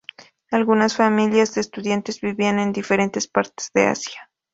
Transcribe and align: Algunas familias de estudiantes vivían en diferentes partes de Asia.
Algunas 0.49 0.95
familias 0.95 1.53
de 1.53 1.61
estudiantes 1.61 2.21
vivían 2.21 2.57
en 2.57 2.73
diferentes 2.73 3.27
partes 3.27 3.69
de 3.75 3.85
Asia. 3.85 4.31